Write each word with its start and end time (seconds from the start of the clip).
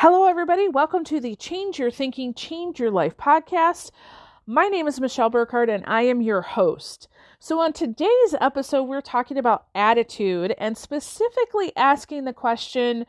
Hello, 0.00 0.26
everybody. 0.26 0.68
Welcome 0.68 1.04
to 1.04 1.20
the 1.20 1.36
Change 1.36 1.78
Your 1.78 1.90
Thinking, 1.90 2.34
Change 2.34 2.78
Your 2.78 2.90
Life 2.90 3.16
podcast. 3.16 3.90
My 4.46 4.68
name 4.68 4.86
is 4.86 5.00
Michelle 5.00 5.30
Burkhardt, 5.30 5.70
and 5.70 5.82
I 5.86 6.02
am 6.02 6.20
your 6.20 6.42
host. 6.42 7.08
So, 7.38 7.60
on 7.60 7.72
today's 7.72 8.34
episode, 8.38 8.82
we're 8.82 9.00
talking 9.00 9.38
about 9.38 9.68
attitude 9.74 10.54
and 10.58 10.76
specifically 10.76 11.72
asking 11.76 12.24
the 12.24 12.34
question 12.34 13.06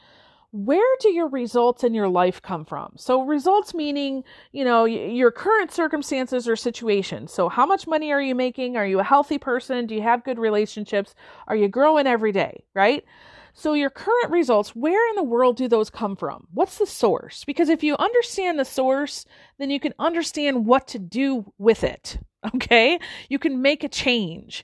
where 0.52 0.96
do 1.02 1.10
your 1.10 1.28
results 1.28 1.84
in 1.84 1.94
your 1.94 2.08
life 2.08 2.42
come 2.42 2.64
from? 2.64 2.94
So, 2.96 3.22
results 3.22 3.74
meaning, 3.74 4.24
you 4.54 4.64
know, 4.64 4.86
your 4.86 5.30
current 5.30 5.74
circumstances 5.74 6.48
or 6.48 6.56
situation. 6.56 7.28
So, 7.28 7.50
how 7.50 7.66
much 7.66 7.86
money 7.86 8.14
are 8.14 8.22
you 8.22 8.34
making? 8.34 8.78
Are 8.78 8.88
you 8.88 9.02
a 9.02 9.04
healthy 9.04 9.38
person? 9.38 9.88
Do 9.88 9.96
you 9.96 10.04
have 10.04 10.24
good 10.24 10.40
relationships? 10.40 11.16
Are 11.50 11.56
you 11.58 11.68
growing 11.68 12.08
every 12.08 12.32
day, 12.32 12.64
right? 12.74 13.04
So, 13.60 13.74
your 13.74 13.90
current 13.90 14.30
results, 14.30 14.76
where 14.76 15.10
in 15.10 15.16
the 15.16 15.24
world 15.24 15.58
do 15.58 15.68
those 15.68 15.90
come 15.90 16.16
from? 16.16 16.46
What's 16.54 16.78
the 16.78 16.86
source? 16.86 17.44
Because 17.44 17.70
if 17.70 17.84
you 17.84 17.96
understand 17.98 18.60
the 18.60 18.66
source, 18.66 19.26
then 19.58 19.72
you 19.72 19.80
can 19.80 19.96
understand 19.98 20.68
what 20.68 20.88
to 20.90 21.00
do 21.00 21.52
with 21.58 21.84
it. 21.84 22.20
Okay? 22.56 23.00
You 23.30 23.40
can 23.40 23.64
make 23.64 23.84
a 23.84 23.90
change. 23.90 24.64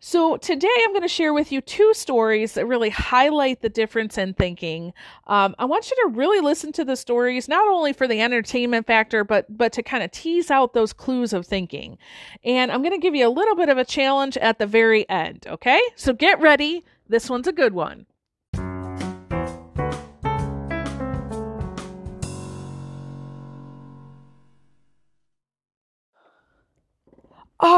So, 0.00 0.36
today 0.36 0.68
I'm 0.82 0.90
going 0.90 1.02
to 1.02 1.08
share 1.08 1.32
with 1.32 1.52
you 1.52 1.60
two 1.60 1.94
stories 1.94 2.54
that 2.54 2.66
really 2.66 2.90
highlight 2.90 3.62
the 3.62 3.68
difference 3.68 4.18
in 4.18 4.34
thinking. 4.34 4.92
Um, 5.28 5.54
I 5.60 5.64
want 5.64 5.88
you 5.88 5.96
to 6.02 6.16
really 6.16 6.40
listen 6.40 6.72
to 6.72 6.84
the 6.84 6.96
stories, 6.96 7.46
not 7.46 7.68
only 7.68 7.92
for 7.92 8.08
the 8.08 8.20
entertainment 8.20 8.88
factor, 8.88 9.22
but, 9.22 9.46
but 9.56 9.72
to 9.74 9.84
kind 9.84 10.02
of 10.02 10.10
tease 10.10 10.50
out 10.50 10.74
those 10.74 10.92
clues 10.92 11.32
of 11.32 11.46
thinking. 11.46 11.96
And 12.42 12.72
I'm 12.72 12.82
going 12.82 12.92
to 12.92 12.98
give 12.98 13.14
you 13.14 13.26
a 13.26 13.30
little 13.30 13.54
bit 13.54 13.68
of 13.68 13.78
a 13.78 13.84
challenge 13.84 14.36
at 14.36 14.58
the 14.58 14.66
very 14.66 15.08
end. 15.08 15.46
Okay? 15.46 15.80
So, 15.94 16.12
get 16.12 16.40
ready. 16.40 16.84
This 17.08 17.30
one's 17.30 17.46
a 17.46 17.52
good 17.52 17.72
one. 17.72 18.04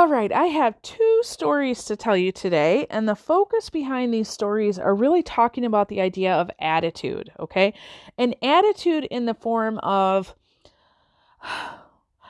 All 0.08 0.14
right, 0.14 0.32
I 0.32 0.46
have 0.46 0.80
two 0.80 1.20
stories 1.22 1.84
to 1.84 1.94
tell 1.94 2.16
you 2.16 2.32
today, 2.32 2.86
and 2.88 3.06
the 3.06 3.14
focus 3.14 3.68
behind 3.68 4.14
these 4.14 4.30
stories 4.30 4.78
are 4.78 4.94
really 4.94 5.22
talking 5.22 5.66
about 5.66 5.90
the 5.90 6.00
idea 6.00 6.32
of 6.32 6.50
attitude, 6.58 7.30
okay? 7.38 7.74
An 8.16 8.34
attitude 8.42 9.04
in 9.10 9.26
the 9.26 9.34
form 9.34 9.76
of 9.80 10.34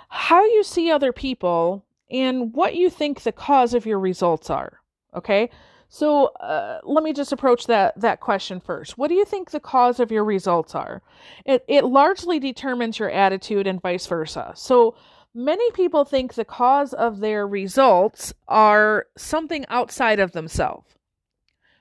how 0.08 0.44
you 0.44 0.64
see 0.64 0.90
other 0.90 1.12
people 1.12 1.84
and 2.10 2.52
what 2.52 2.74
you 2.74 2.90
think 2.90 3.22
the 3.22 3.30
cause 3.30 3.74
of 3.74 3.86
your 3.86 4.00
results 4.00 4.50
are, 4.50 4.80
okay? 5.14 5.48
So 5.88 6.26
uh, 6.40 6.80
let 6.82 7.04
me 7.04 7.12
just 7.12 7.30
approach 7.30 7.68
that 7.68 7.98
that 8.00 8.18
question 8.18 8.58
first. 8.58 8.98
What 8.98 9.06
do 9.06 9.14
you 9.14 9.24
think 9.24 9.52
the 9.52 9.60
cause 9.60 10.00
of 10.00 10.10
your 10.10 10.24
results 10.24 10.74
are? 10.74 11.00
It 11.46 11.64
it 11.68 11.84
largely 11.84 12.40
determines 12.40 12.98
your 12.98 13.10
attitude 13.10 13.68
and 13.68 13.80
vice 13.80 14.06
versa. 14.08 14.52
So 14.56 14.96
Many 15.38 15.70
people 15.70 16.04
think 16.04 16.34
the 16.34 16.44
cause 16.44 16.92
of 16.92 17.20
their 17.20 17.46
results 17.46 18.34
are 18.48 19.06
something 19.16 19.64
outside 19.68 20.18
of 20.18 20.32
themselves. 20.32 20.96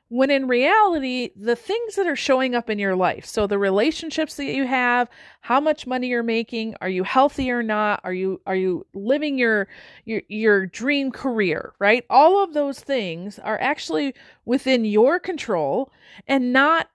When 0.09 0.30
in 0.30 0.47
reality, 0.47 1.31
the 1.36 1.55
things 1.55 1.95
that 1.95 2.05
are 2.05 2.16
showing 2.16 2.53
up 2.53 2.69
in 2.69 2.78
your 2.78 2.95
life, 2.95 3.25
so 3.25 3.47
the 3.47 3.58
relationships 3.58 4.35
that 4.35 4.53
you 4.53 4.67
have, 4.67 5.09
how 5.41 5.59
much 5.59 5.88
money 5.88 6.09
you're 6.09 6.22
making, 6.22 6.75
are 6.81 6.88
you 6.88 7.03
healthy 7.03 7.50
or 7.50 7.63
not? 7.63 8.00
Are 8.03 8.13
you 8.13 8.39
are 8.45 8.55
you 8.55 8.85
living 8.94 9.39
your 9.39 9.67
your 10.05 10.22
your 10.28 10.67
dream 10.67 11.11
career, 11.11 11.73
right? 11.80 12.05
All 12.11 12.44
of 12.44 12.53
those 12.53 12.80
things 12.80 13.39
are 13.39 13.59
actually 13.59 14.13
within 14.45 14.85
your 14.85 15.19
control 15.19 15.91
and 16.28 16.53
not 16.53 16.91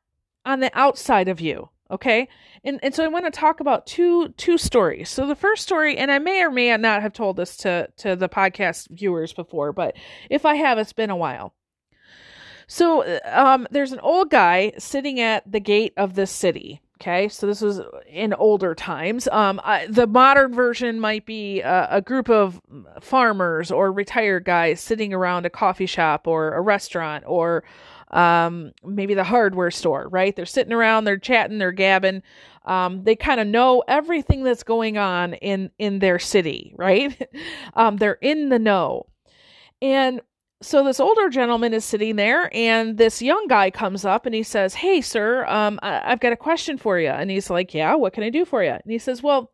on 0.47 0.61
the 0.61 0.71
outside 0.79 1.27
of 1.27 1.41
you. 1.41 1.71
Okay. 1.93 2.27
And 2.65 2.81
and 2.83 2.95
so 2.95 3.05
I 3.05 3.09
want 3.09 3.27
to 3.27 3.31
talk 3.31 3.61
about 3.61 3.87
two 3.87 4.31
two 4.39 4.57
stories. 4.57 5.11
So 5.11 5.27
the 5.27 5.37
first 5.37 5.63
story, 5.63 5.99
and 5.99 6.11
I 6.11 6.19
may 6.19 6.43
or 6.43 6.51
may 6.51 6.75
not 6.77 7.03
have 7.03 7.13
told 7.13 7.37
this 7.37 7.57
to 7.59 7.89
to 7.99 8.17
the 8.17 8.29
podcast 8.29 8.89
viewers 8.91 9.33
before, 9.33 9.73
but 9.73 9.95
if 10.31 10.47
I 10.47 10.55
have, 10.55 10.79
it's 10.79 10.93
been 10.93 11.11
a 11.11 11.17
while. 11.17 11.55
So 12.67 13.21
um, 13.27 13.69
there's 13.71 13.93
an 13.93 14.01
old 14.01 14.31
guy 14.31 14.73
sitting 14.79 15.21
at 15.21 15.51
the 15.51 15.61
gate 15.61 15.93
of 15.97 16.15
this 16.15 16.31
city. 16.31 16.81
Okay, 17.01 17.29
so 17.29 17.49
this 17.49 17.61
was 17.61 17.81
in 18.09 18.33
older 18.33 18.77
times. 18.77 19.27
Um, 19.27 19.61
I, 19.65 19.87
the 19.89 20.07
modern 20.07 20.55
version 20.55 21.01
might 21.01 21.27
be 21.27 21.61
a, 21.61 21.89
a, 21.97 22.01
group 22.01 22.31
of 22.31 22.61
farmers 23.01 23.73
or 23.73 23.91
retired 23.91 24.45
guys 24.45 24.81
sitting 24.81 25.13
around 25.13 25.45
a 25.45 25.51
coffee 25.51 25.87
shop 25.87 26.29
or 26.29 26.55
a 26.55 26.61
restaurant 26.61 27.25
or 27.27 27.65
um, 28.13 28.73
maybe 28.85 29.15
the 29.15 29.25
hardware 29.25 29.71
store, 29.71 30.09
right? 30.11 30.35
They're 30.35 30.47
sitting 30.47 30.73
around, 30.73 31.05
they're 31.05 31.19
chatting, 31.19 31.59
they're 31.59 31.73
gabbing. 31.73 32.23
Um, 32.65 33.03
they 33.05 33.17
kind 33.17 33.41
of 33.41 33.47
know 33.47 33.83
everything 33.89 34.45
that's 34.45 34.63
going 34.63 34.99
on 34.99 35.35
in 35.35 35.71
in 35.79 35.99
their 35.99 36.19
city, 36.19 36.75
right? 36.77 37.29
um, 37.75 37.97
they're 37.97 38.19
in 38.21 38.49
the 38.51 38.59
know. 38.59 39.07
And 39.81 40.21
so 40.61 40.85
this 40.85 41.01
older 41.01 41.29
gentleman 41.29 41.75
is 41.75 41.85
sitting 41.85 42.17
there, 42.17 42.49
and 42.55 42.97
this 42.99 43.21
young 43.21 43.47
guy 43.49 43.71
comes 43.71 44.05
up 44.05 44.27
and 44.27 44.35
he 44.35 44.45
says, 44.45 44.75
"Hey, 44.75 45.01
sir, 45.01 45.45
um, 45.47 45.81
I- 45.83 46.13
I've 46.13 46.21
got 46.21 46.33
a 46.33 46.37
question 46.37 46.79
for 46.79 46.99
you." 47.01 47.09
And 47.09 47.31
he's 47.31 47.51
like, 47.51 47.75
"Yeah, 47.75 47.95
what 47.97 48.13
can 48.13 48.23
I 48.23 48.31
do 48.31 48.45
for 48.45 48.63
you?" 48.63 48.71
And 48.71 48.83
he 48.87 48.99
says, 48.99 49.23
"Well." 49.23 49.51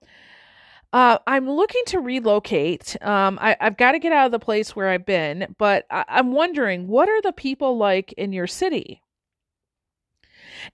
Uh, 0.93 1.19
I'm 1.26 1.50
looking 1.50 1.82
to 1.88 2.00
relocate. 2.00 2.97
Um, 3.03 3.38
I, 3.43 3.56
have 3.60 3.76
got 3.76 3.93
to 3.93 3.99
get 3.99 4.12
out 4.12 4.26
of 4.26 4.32
the 4.32 4.38
place 4.38 4.75
where 4.75 4.88
I've 4.88 5.04
been, 5.04 5.54
but 5.59 5.84
I, 5.91 6.04
I'm 6.09 6.32
wondering 6.32 6.88
what 6.88 7.09
are 7.09 7.21
the 7.21 7.32
people 7.32 7.76
like 7.76 8.12
in 8.15 8.32
your 8.32 8.47
city? 8.47 9.03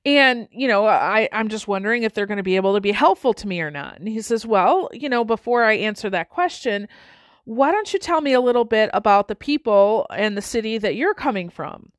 And, 0.04 0.48
you 0.50 0.68
know, 0.68 0.86
I, 0.86 1.28
I'm 1.32 1.48
just 1.48 1.68
wondering 1.68 2.04
if 2.04 2.14
they're 2.14 2.26
going 2.26 2.38
to 2.38 2.44
be 2.44 2.56
able 2.56 2.74
to 2.74 2.80
be 2.80 2.92
helpful 2.92 3.34
to 3.34 3.48
me 3.48 3.60
or 3.60 3.70
not. 3.70 3.98
And 3.98 4.08
he 4.08 4.20
says, 4.22 4.46
Well, 4.46 4.88
you 4.92 5.08
know, 5.08 5.24
before 5.24 5.64
I 5.64 5.74
answer 5.74 6.08
that 6.10 6.30
question, 6.30 6.88
why 7.44 7.70
don't 7.70 7.92
you 7.92 7.98
tell 7.98 8.20
me 8.20 8.32
a 8.32 8.40
little 8.40 8.64
bit 8.64 8.90
about 8.94 9.28
the 9.28 9.34
people 9.34 10.06
and 10.10 10.36
the 10.36 10.42
city 10.42 10.78
that 10.78 10.96
you're 10.96 11.14
coming 11.14 11.50
from? 11.50 11.92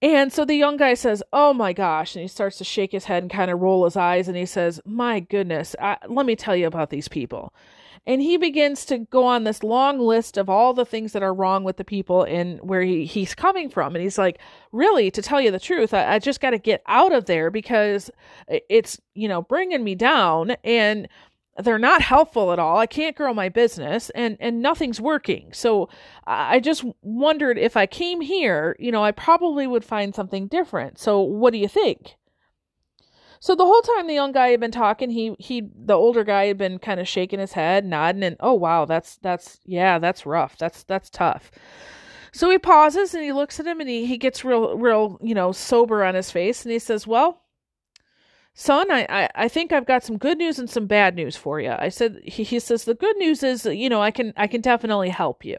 And 0.00 0.32
so 0.32 0.44
the 0.44 0.54
young 0.54 0.76
guy 0.76 0.94
says, 0.94 1.22
Oh 1.32 1.52
my 1.52 1.72
gosh. 1.72 2.14
And 2.14 2.22
he 2.22 2.28
starts 2.28 2.58
to 2.58 2.64
shake 2.64 2.92
his 2.92 3.06
head 3.06 3.22
and 3.22 3.32
kind 3.32 3.50
of 3.50 3.60
roll 3.60 3.84
his 3.84 3.96
eyes. 3.96 4.28
And 4.28 4.36
he 4.36 4.46
says, 4.46 4.80
My 4.84 5.20
goodness, 5.20 5.74
I, 5.80 5.98
let 6.08 6.26
me 6.26 6.36
tell 6.36 6.54
you 6.54 6.66
about 6.66 6.90
these 6.90 7.08
people. 7.08 7.52
And 8.06 8.22
he 8.22 8.36
begins 8.38 8.86
to 8.86 8.98
go 8.98 9.26
on 9.26 9.44
this 9.44 9.62
long 9.62 9.98
list 9.98 10.38
of 10.38 10.48
all 10.48 10.72
the 10.72 10.86
things 10.86 11.12
that 11.12 11.22
are 11.22 11.34
wrong 11.34 11.62
with 11.64 11.76
the 11.76 11.84
people 11.84 12.22
and 12.22 12.58
where 12.60 12.80
he, 12.80 13.04
he's 13.04 13.34
coming 13.34 13.68
from. 13.68 13.94
And 13.94 14.02
he's 14.02 14.18
like, 14.18 14.38
Really, 14.70 15.10
to 15.10 15.20
tell 15.20 15.40
you 15.40 15.50
the 15.50 15.58
truth, 15.58 15.92
I, 15.92 16.14
I 16.14 16.18
just 16.20 16.40
got 16.40 16.50
to 16.50 16.58
get 16.58 16.82
out 16.86 17.12
of 17.12 17.24
there 17.24 17.50
because 17.50 18.08
it's, 18.46 19.00
you 19.14 19.26
know, 19.26 19.42
bringing 19.42 19.82
me 19.82 19.96
down. 19.96 20.52
And 20.62 21.08
they're 21.62 21.78
not 21.78 22.02
helpful 22.02 22.52
at 22.52 22.58
all. 22.58 22.78
I 22.78 22.86
can't 22.86 23.16
grow 23.16 23.34
my 23.34 23.48
business 23.48 24.10
and 24.10 24.36
and 24.40 24.62
nothing's 24.62 25.00
working. 25.00 25.52
So 25.52 25.88
I 26.26 26.60
just 26.60 26.84
wondered 27.02 27.58
if 27.58 27.76
I 27.76 27.86
came 27.86 28.20
here, 28.20 28.76
you 28.78 28.92
know, 28.92 29.04
I 29.04 29.12
probably 29.12 29.66
would 29.66 29.84
find 29.84 30.14
something 30.14 30.46
different. 30.46 30.98
So 30.98 31.20
what 31.20 31.52
do 31.52 31.58
you 31.58 31.68
think? 31.68 32.16
So 33.40 33.54
the 33.54 33.64
whole 33.64 33.82
time 33.82 34.06
the 34.06 34.14
young 34.14 34.32
guy 34.32 34.48
had 34.48 34.60
been 34.60 34.70
talking, 34.70 35.10
he 35.10 35.34
he 35.38 35.68
the 35.74 35.94
older 35.94 36.24
guy 36.24 36.46
had 36.46 36.58
been 36.58 36.78
kind 36.78 37.00
of 37.00 37.08
shaking 37.08 37.38
his 37.38 37.52
head, 37.52 37.84
nodding 37.84 38.22
and 38.24 38.36
oh 38.40 38.54
wow, 38.54 38.84
that's 38.84 39.16
that's 39.16 39.60
yeah, 39.64 39.98
that's 39.98 40.26
rough. 40.26 40.56
That's 40.58 40.82
that's 40.84 41.10
tough. 41.10 41.50
So 42.32 42.50
he 42.50 42.58
pauses 42.58 43.14
and 43.14 43.24
he 43.24 43.32
looks 43.32 43.58
at 43.58 43.66
him 43.66 43.80
and 43.80 43.88
he 43.88 44.06
he 44.06 44.18
gets 44.18 44.44
real 44.44 44.76
real, 44.76 45.18
you 45.22 45.34
know, 45.34 45.52
sober 45.52 46.04
on 46.04 46.14
his 46.14 46.30
face 46.30 46.64
and 46.64 46.72
he 46.72 46.78
says, 46.78 47.06
"Well, 47.06 47.42
son, 48.58 48.90
I, 48.90 49.06
I, 49.08 49.28
I 49.36 49.48
think 49.48 49.72
I've 49.72 49.86
got 49.86 50.02
some 50.02 50.18
good 50.18 50.36
news 50.36 50.58
and 50.58 50.68
some 50.68 50.86
bad 50.86 51.14
news 51.14 51.36
for 51.36 51.60
you. 51.60 51.70
I 51.70 51.90
said, 51.90 52.20
he, 52.24 52.42
he 52.42 52.58
says, 52.58 52.84
the 52.84 52.94
good 52.94 53.16
news 53.16 53.44
is, 53.44 53.64
you 53.64 53.88
know, 53.88 54.02
I 54.02 54.10
can, 54.10 54.32
I 54.36 54.48
can 54.48 54.60
definitely 54.60 55.10
help 55.10 55.44
you. 55.44 55.56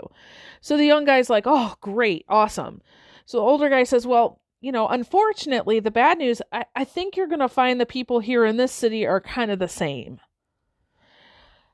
So 0.60 0.76
the 0.76 0.86
young 0.86 1.06
guy's 1.06 1.30
like, 1.30 1.46
oh, 1.48 1.76
great, 1.80 2.26
awesome. 2.28 2.82
So 3.26 3.38
the 3.38 3.44
older 3.44 3.70
guy 3.70 3.84
says, 3.84 4.06
well, 4.06 4.42
you 4.60 4.74
know, 4.74 4.86
unfortunately, 4.90 5.80
the 5.80 5.92
bad 5.92 6.18
news, 6.18 6.42
I, 6.52 6.66
I 6.76 6.84
think 6.84 7.16
you're 7.16 7.28
going 7.28 7.40
to 7.40 7.48
find 7.48 7.80
the 7.80 7.86
people 7.86 8.20
here 8.20 8.44
in 8.44 8.58
this 8.58 8.74
city 8.74 9.08
are 9.08 9.22
kind 9.22 9.50
of 9.50 9.60
the 9.60 9.70
same. 9.70 10.20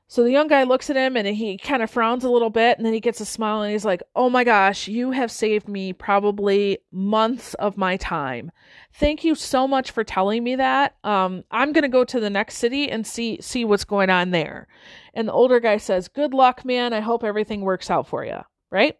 So 0.08 0.22
the 0.22 0.30
young 0.30 0.46
guy 0.46 0.62
looks 0.62 0.88
at 0.88 0.96
him 0.96 1.16
and 1.16 1.26
he 1.26 1.58
kind 1.58 1.82
of 1.82 1.90
frowns 1.90 2.22
a 2.22 2.30
little 2.30 2.50
bit 2.50 2.76
and 2.76 2.86
then 2.86 2.92
he 2.92 3.00
gets 3.00 3.20
a 3.20 3.24
smile 3.24 3.62
and 3.62 3.72
he's 3.72 3.84
like, 3.84 4.02
Oh 4.14 4.30
my 4.30 4.44
gosh, 4.44 4.86
you 4.86 5.10
have 5.10 5.32
saved 5.32 5.68
me 5.68 5.92
probably 5.92 6.78
months 6.92 7.54
of 7.54 7.76
my 7.76 7.96
time. 7.96 8.52
Thank 8.94 9.24
you 9.24 9.34
so 9.34 9.66
much 9.66 9.90
for 9.90 10.04
telling 10.04 10.44
me 10.44 10.56
that. 10.56 10.94
Um, 11.02 11.42
I'm 11.50 11.72
gonna 11.72 11.88
go 11.88 12.04
to 12.04 12.20
the 12.20 12.30
next 12.30 12.58
city 12.58 12.88
and 12.88 13.04
see 13.04 13.38
see 13.40 13.64
what's 13.64 13.84
going 13.84 14.10
on 14.10 14.30
there. 14.30 14.68
And 15.12 15.26
the 15.26 15.32
older 15.32 15.58
guy 15.58 15.78
says, 15.78 16.06
Good 16.06 16.32
luck, 16.32 16.64
man. 16.64 16.92
I 16.92 17.00
hope 17.00 17.24
everything 17.24 17.62
works 17.62 17.90
out 17.90 18.06
for 18.06 18.24
you. 18.24 18.38
Right? 18.70 18.96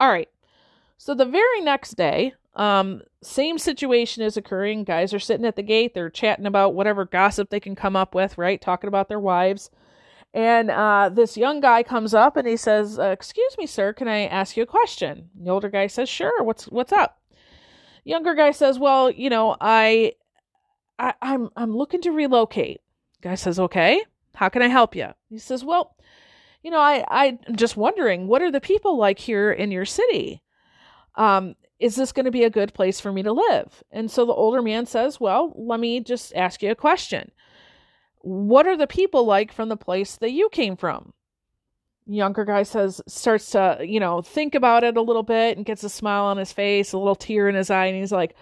All 0.00 0.08
right. 0.08 0.28
So 0.98 1.14
the 1.14 1.24
very 1.24 1.60
next 1.62 1.92
day, 1.92 2.34
um, 2.54 3.02
same 3.22 3.56
situation 3.56 4.22
is 4.22 4.36
occurring. 4.36 4.84
Guys 4.84 5.14
are 5.14 5.18
sitting 5.18 5.46
at 5.46 5.56
the 5.56 5.62
gate. 5.62 5.94
They're 5.94 6.10
chatting 6.10 6.44
about 6.44 6.74
whatever 6.74 7.04
gossip 7.04 7.48
they 7.48 7.60
can 7.60 7.74
come 7.74 7.96
up 7.96 8.14
with, 8.14 8.36
right? 8.36 8.60
Talking 8.60 8.88
about 8.88 9.08
their 9.08 9.20
wives. 9.20 9.70
And 10.34 10.70
uh, 10.70 11.08
this 11.08 11.36
young 11.36 11.60
guy 11.60 11.82
comes 11.82 12.12
up 12.12 12.36
and 12.36 12.46
he 12.46 12.56
says, 12.56 12.98
uh, 12.98 13.04
"Excuse 13.04 13.56
me, 13.56 13.66
sir, 13.66 13.94
can 13.94 14.08
I 14.08 14.26
ask 14.26 14.56
you 14.56 14.62
a 14.62 14.66
question?" 14.66 15.30
The 15.34 15.50
older 15.50 15.70
guy 15.70 15.86
says, 15.86 16.08
"Sure. 16.08 16.42
What's 16.42 16.64
what's 16.66 16.92
up?" 16.92 17.18
Younger 18.04 18.34
guy 18.34 18.50
says, 18.50 18.78
"Well, 18.78 19.10
you 19.10 19.30
know, 19.30 19.56
I 19.58 20.12
I, 20.98 21.14
I'm 21.22 21.48
I'm 21.56 21.76
looking 21.76 22.02
to 22.02 22.10
relocate. 22.10 22.80
Guy 23.20 23.34
says, 23.34 23.58
Okay, 23.58 24.02
how 24.34 24.48
can 24.48 24.62
I 24.62 24.68
help 24.68 24.94
you? 24.94 25.08
He 25.28 25.38
says, 25.38 25.64
Well, 25.64 25.96
you 26.62 26.70
know, 26.70 26.80
I, 26.80 27.04
I'm 27.08 27.38
just 27.54 27.76
wondering, 27.76 28.26
what 28.26 28.42
are 28.42 28.50
the 28.50 28.60
people 28.60 28.96
like 28.96 29.18
here 29.18 29.52
in 29.52 29.70
your 29.70 29.84
city? 29.84 30.42
Um, 31.18 31.56
is 31.78 31.96
this 31.96 32.12
going 32.12 32.24
to 32.24 32.30
be 32.30 32.44
a 32.44 32.50
good 32.50 32.72
place 32.72 33.00
for 33.00 33.12
me 33.12 33.22
to 33.22 33.32
live? 33.32 33.82
And 33.90 34.10
so 34.10 34.24
the 34.24 34.32
older 34.32 34.62
man 34.62 34.86
says, 34.86 35.20
Well, 35.20 35.52
let 35.56 35.78
me 35.78 36.00
just 36.00 36.34
ask 36.34 36.62
you 36.62 36.70
a 36.70 36.74
question. 36.74 37.30
What 38.20 38.66
are 38.66 38.76
the 38.76 38.86
people 38.86 39.24
like 39.24 39.52
from 39.52 39.68
the 39.68 39.76
place 39.76 40.16
that 40.16 40.32
you 40.32 40.48
came 40.50 40.76
from? 40.76 41.12
Younger 42.06 42.44
guy 42.44 42.62
says, 42.62 43.02
starts 43.06 43.50
to, 43.50 43.78
you 43.86 44.00
know, 44.00 44.22
think 44.22 44.54
about 44.54 44.82
it 44.82 44.96
a 44.96 45.02
little 45.02 45.22
bit 45.22 45.56
and 45.56 45.66
gets 45.66 45.84
a 45.84 45.90
smile 45.90 46.24
on 46.24 46.38
his 46.38 46.52
face, 46.52 46.92
a 46.92 46.98
little 46.98 47.14
tear 47.14 47.48
in 47.48 47.54
his 47.54 47.70
eye, 47.70 47.84
and 47.84 47.98
he's 47.98 48.12
like, 48.12 48.34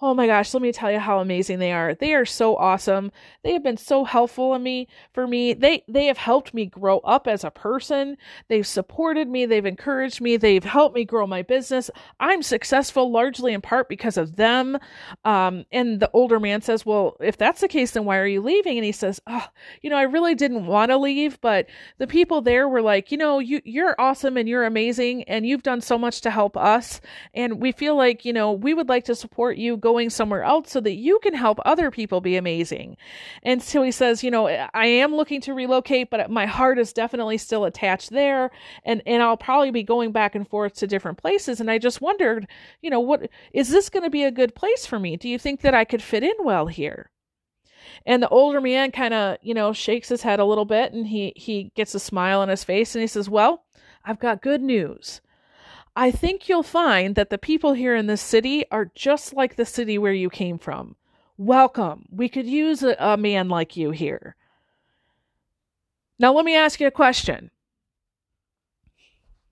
Oh 0.00 0.14
my 0.14 0.28
gosh, 0.28 0.54
let 0.54 0.62
me 0.62 0.70
tell 0.70 0.92
you 0.92 1.00
how 1.00 1.18
amazing 1.18 1.58
they 1.58 1.72
are. 1.72 1.92
They 1.92 2.14
are 2.14 2.24
so 2.24 2.54
awesome. 2.54 3.10
They 3.42 3.52
have 3.52 3.64
been 3.64 3.76
so 3.76 4.04
helpful 4.04 4.54
in 4.54 4.62
me 4.62 4.86
for 5.12 5.26
me. 5.26 5.54
They 5.54 5.82
they 5.88 6.06
have 6.06 6.18
helped 6.18 6.54
me 6.54 6.66
grow 6.66 6.98
up 7.00 7.26
as 7.26 7.42
a 7.42 7.50
person. 7.50 8.16
They've 8.46 8.66
supported 8.66 9.28
me, 9.28 9.44
they've 9.44 9.66
encouraged 9.66 10.20
me, 10.20 10.36
they've 10.36 10.62
helped 10.62 10.94
me 10.94 11.04
grow 11.04 11.26
my 11.26 11.42
business. 11.42 11.90
I'm 12.20 12.44
successful 12.44 13.10
largely 13.10 13.52
in 13.52 13.60
part 13.60 13.88
because 13.88 14.16
of 14.16 14.36
them. 14.36 14.78
Um, 15.24 15.64
and 15.72 15.98
the 15.98 16.10
older 16.12 16.38
man 16.38 16.60
says, 16.60 16.86
"Well, 16.86 17.16
if 17.20 17.36
that's 17.36 17.60
the 17.60 17.66
case 17.66 17.90
then 17.90 18.04
why 18.04 18.18
are 18.18 18.26
you 18.26 18.40
leaving?" 18.40 18.76
And 18.78 18.84
he 18.84 18.92
says, 18.92 19.20
"Oh, 19.26 19.48
you 19.82 19.90
know, 19.90 19.96
I 19.96 20.02
really 20.02 20.36
didn't 20.36 20.66
want 20.66 20.90
to 20.92 20.96
leave, 20.96 21.40
but 21.40 21.66
the 21.98 22.06
people 22.06 22.40
there 22.40 22.68
were 22.68 22.82
like, 22.82 23.10
you 23.10 23.18
know, 23.18 23.40
you 23.40 23.60
you're 23.64 23.96
awesome 23.98 24.36
and 24.36 24.48
you're 24.48 24.64
amazing 24.64 25.24
and 25.24 25.44
you've 25.44 25.64
done 25.64 25.80
so 25.80 25.98
much 25.98 26.20
to 26.20 26.30
help 26.30 26.56
us 26.56 27.00
and 27.34 27.60
we 27.60 27.72
feel 27.72 27.96
like, 27.96 28.24
you 28.24 28.32
know, 28.32 28.52
we 28.52 28.74
would 28.74 28.88
like 28.88 29.04
to 29.06 29.14
support 29.16 29.56
you 29.56 29.76
going 29.88 30.10
somewhere 30.10 30.42
else 30.42 30.70
so 30.70 30.80
that 30.80 30.96
you 30.96 31.18
can 31.22 31.32
help 31.32 31.58
other 31.64 31.90
people 31.90 32.20
be 32.20 32.36
amazing. 32.36 32.94
And 33.42 33.62
so 33.62 33.82
he 33.82 33.90
says, 33.90 34.22
you 34.22 34.30
know, 34.30 34.46
I 34.46 34.86
am 34.86 35.14
looking 35.14 35.40
to 35.42 35.54
relocate, 35.54 36.10
but 36.10 36.30
my 36.30 36.44
heart 36.44 36.78
is 36.78 36.92
definitely 36.92 37.38
still 37.38 37.64
attached 37.64 38.10
there. 38.10 38.50
And, 38.84 39.02
and 39.06 39.22
I'll 39.22 39.38
probably 39.38 39.70
be 39.70 39.82
going 39.82 40.12
back 40.12 40.34
and 40.34 40.46
forth 40.46 40.74
to 40.74 40.86
different 40.86 41.16
places. 41.16 41.58
And 41.58 41.70
I 41.70 41.78
just 41.78 42.02
wondered, 42.02 42.46
you 42.82 42.90
know, 42.90 43.00
what 43.00 43.30
is 43.54 43.70
this 43.70 43.88
going 43.88 44.02
to 44.02 44.10
be 44.10 44.24
a 44.24 44.30
good 44.30 44.54
place 44.54 44.84
for 44.84 44.98
me? 44.98 45.16
Do 45.16 45.26
you 45.26 45.38
think 45.38 45.62
that 45.62 45.74
I 45.74 45.84
could 45.86 46.02
fit 46.02 46.22
in 46.22 46.34
well 46.40 46.66
here? 46.66 47.10
And 48.04 48.22
the 48.22 48.28
older 48.28 48.60
man 48.60 48.90
kind 48.90 49.14
of, 49.14 49.38
you 49.40 49.54
know, 49.54 49.72
shakes 49.72 50.10
his 50.10 50.22
head 50.22 50.38
a 50.38 50.44
little 50.44 50.66
bit 50.66 50.92
and 50.92 51.06
he 51.06 51.32
he 51.34 51.72
gets 51.74 51.94
a 51.94 52.00
smile 52.00 52.40
on 52.40 52.48
his 52.48 52.64
face 52.64 52.94
and 52.94 53.00
he 53.00 53.06
says, 53.06 53.28
"Well, 53.30 53.64
I've 54.04 54.18
got 54.18 54.42
good 54.42 54.60
news. 54.60 55.22
I 55.98 56.12
think 56.12 56.48
you'll 56.48 56.62
find 56.62 57.16
that 57.16 57.28
the 57.28 57.38
people 57.38 57.72
here 57.72 57.96
in 57.96 58.06
this 58.06 58.22
city 58.22 58.64
are 58.70 58.92
just 58.94 59.34
like 59.34 59.56
the 59.56 59.64
city 59.64 59.98
where 59.98 60.12
you 60.12 60.30
came 60.30 60.56
from. 60.56 60.94
Welcome. 61.36 62.06
We 62.12 62.28
could 62.28 62.46
use 62.46 62.84
a, 62.84 62.94
a 63.00 63.16
man 63.16 63.48
like 63.48 63.76
you 63.76 63.90
here. 63.90 64.36
Now, 66.16 66.32
let 66.32 66.44
me 66.44 66.54
ask 66.54 66.78
you 66.78 66.86
a 66.86 66.92
question. 66.92 67.50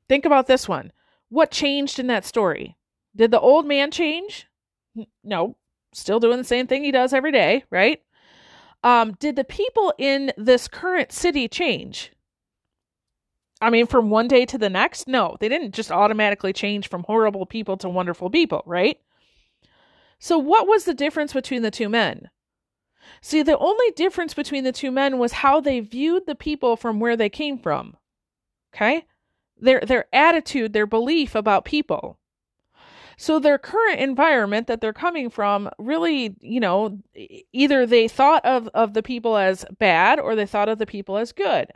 Think 0.09 0.25
about 0.25 0.47
this 0.47 0.69
one. 0.69 0.93
What 1.31 1.51
changed 1.51 1.99
in 1.99 2.07
that 2.07 2.25
story? 2.25 2.77
Did 3.17 3.33
the 3.33 3.41
old 3.41 3.67
man 3.67 3.91
change? 3.91 4.47
No, 5.25 5.57
still 5.93 6.21
doing 6.21 6.39
the 6.39 6.45
same 6.45 6.69
thing 6.69 6.85
he 6.85 6.93
does 6.93 7.13
every 7.13 7.33
day, 7.33 7.65
right? 7.71 8.01
Um, 8.85 9.15
did 9.19 9.35
the 9.35 9.43
people 9.43 9.93
in 9.99 10.31
this 10.37 10.69
current 10.69 11.11
city 11.11 11.49
change? 11.49 12.13
I 13.61 13.71
mean, 13.71 13.87
from 13.87 14.11
one 14.11 14.29
day 14.29 14.45
to 14.47 14.59
the 14.59 14.69
next? 14.69 15.09
No, 15.09 15.37
they 15.41 15.49
didn't 15.49 15.73
just 15.73 15.91
automatically 15.91 16.53
change 16.53 16.89
from 16.89 17.05
horrible 17.05 17.47
people 17.47 17.77
to 17.79 17.89
wonderful 17.89 18.29
people, 18.29 18.63
right? 18.67 18.99
So, 20.19 20.39
what 20.39 20.67
was 20.67 20.85
the 20.85 20.95
difference 20.95 21.33
between 21.33 21.63
the 21.63 21.71
two 21.71 21.89
men? 21.89 22.31
See, 23.21 23.43
the 23.43 23.59
only 23.59 23.91
difference 23.93 24.35
between 24.35 24.65
the 24.65 24.73
two 24.73 24.91
men 24.91 25.19
was 25.19 25.33
how 25.33 25.61
they 25.61 25.81
viewed 25.81 26.27
the 26.27 26.35
people 26.35 26.77
from 26.77 27.01
where 27.01 27.17
they 27.17 27.29
came 27.29 27.59
from. 27.59 27.97
Okay? 28.75 29.07
Their 29.59 29.81
their 29.81 30.07
attitude, 30.13 30.73
their 30.73 30.87
belief 30.87 31.35
about 31.35 31.65
people. 31.65 32.19
So 33.17 33.39
their 33.39 33.57
current 33.57 34.01
environment 34.01 34.67
that 34.67 34.83
they're 34.83 34.93
coming 34.93 35.31
from 35.31 35.71
really, 35.79 36.37
you 36.41 36.61
know, 36.61 36.99
either 37.53 37.87
they 37.87 38.09
thought 38.09 38.45
of 38.45 38.69
of 38.75 38.93
the 38.93 39.03
people 39.03 39.39
as 39.39 39.65
bad 39.79 40.21
or 40.21 40.35
they 40.35 40.45
thought 40.45 40.69
of 40.69 40.79
the 40.79 40.87
people 40.87 41.17
as 41.17 41.33
good. 41.33 41.73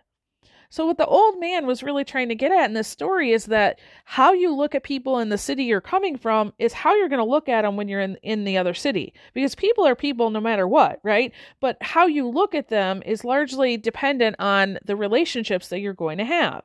So, 0.72 0.86
what 0.86 0.98
the 0.98 1.06
old 1.06 1.40
man 1.40 1.66
was 1.66 1.82
really 1.82 2.04
trying 2.04 2.28
to 2.28 2.36
get 2.36 2.52
at 2.52 2.66
in 2.66 2.74
this 2.74 2.86
story 2.86 3.32
is 3.32 3.46
that 3.46 3.80
how 4.04 4.32
you 4.32 4.54
look 4.54 4.76
at 4.76 4.84
people 4.84 5.18
in 5.18 5.28
the 5.28 5.36
city 5.36 5.64
you're 5.64 5.80
coming 5.80 6.16
from 6.16 6.52
is 6.60 6.72
how 6.72 6.94
you're 6.94 7.08
going 7.08 7.18
to 7.18 7.24
look 7.24 7.48
at 7.48 7.62
them 7.62 7.76
when 7.76 7.88
you're 7.88 8.00
in, 8.00 8.16
in 8.22 8.44
the 8.44 8.56
other 8.56 8.72
city. 8.72 9.12
Because 9.34 9.56
people 9.56 9.84
are 9.84 9.96
people 9.96 10.30
no 10.30 10.40
matter 10.40 10.68
what, 10.68 11.00
right? 11.02 11.32
But 11.60 11.76
how 11.80 12.06
you 12.06 12.28
look 12.28 12.54
at 12.54 12.68
them 12.68 13.02
is 13.04 13.24
largely 13.24 13.76
dependent 13.78 14.36
on 14.38 14.78
the 14.84 14.94
relationships 14.94 15.66
that 15.68 15.80
you're 15.80 15.92
going 15.92 16.18
to 16.18 16.24
have. 16.24 16.62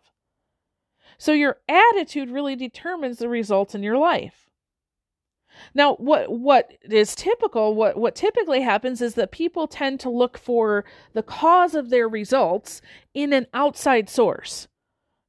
So, 1.18 1.32
your 1.32 1.58
attitude 1.68 2.30
really 2.30 2.56
determines 2.56 3.18
the 3.18 3.28
results 3.28 3.74
in 3.74 3.82
your 3.82 3.98
life. 3.98 4.45
Now, 5.74 5.96
what 5.96 6.32
what 6.32 6.74
is 6.84 7.16
typical, 7.16 7.76
what 7.76 7.98
what 7.98 8.16
typically 8.16 8.62
happens 8.62 9.02
is 9.02 9.16
that 9.16 9.32
people 9.32 9.68
tend 9.68 10.00
to 10.02 10.10
look 10.10 10.38
for 10.38 10.86
the 11.14 11.24
cause 11.24 11.76
of 11.76 11.90
their 11.90 12.08
results 12.08 12.82
in 13.14 13.34
an 13.34 13.48
outside 13.54 14.10
source. 14.10 14.68